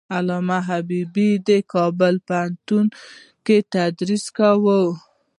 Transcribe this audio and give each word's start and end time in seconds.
علامه 0.15 0.57
حبيبي 0.69 1.29
په 1.45 1.55
کابل 1.73 2.15
پوهنتون 2.27 2.85
کې 3.45 3.57
تدریس 3.73 4.25
کاوه. 4.37 4.79